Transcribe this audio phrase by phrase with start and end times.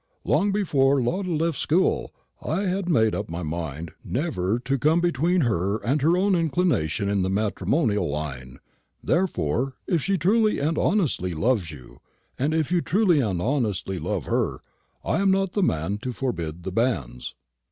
[0.23, 2.11] Long before Lotta left school,
[2.41, 7.07] I had made up my mind never to come between her and her own inclination
[7.07, 8.57] in the matrimonial line;
[9.03, 11.99] therefore, if she truly and honestly loves you,
[12.39, 14.61] and if you truly and honestly love her,
[15.05, 17.35] I am not the man to forbid the bans."